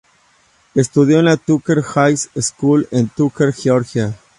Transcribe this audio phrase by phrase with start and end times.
[0.73, 4.17] Estudió en la Tucker High School en Tucker, Georgia.